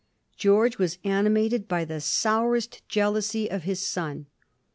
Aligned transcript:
George 0.35 0.79
was 0.79 0.97
animated 1.03 1.67
by 1.67 1.85
the 1.85 2.01
sourest 2.01 2.81
jealousy 2.89 3.47
of 3.51 3.65
his 3.65 3.85
son. 3.85 4.25